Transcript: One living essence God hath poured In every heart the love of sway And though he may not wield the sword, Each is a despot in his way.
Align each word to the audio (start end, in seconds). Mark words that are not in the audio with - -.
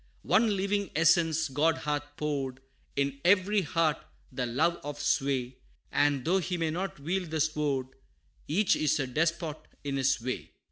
One 0.23 0.57
living 0.57 0.89
essence 0.95 1.47
God 1.47 1.77
hath 1.77 2.01
poured 2.17 2.59
In 2.95 3.19
every 3.23 3.61
heart 3.61 4.03
the 4.31 4.47
love 4.47 4.77
of 4.83 4.99
sway 4.99 5.57
And 5.91 6.25
though 6.25 6.39
he 6.39 6.57
may 6.57 6.71
not 6.71 6.99
wield 6.99 7.29
the 7.29 7.39
sword, 7.39 7.85
Each 8.47 8.75
is 8.75 8.99
a 8.99 9.05
despot 9.05 9.57
in 9.83 9.97
his 9.97 10.19
way. 10.19 10.53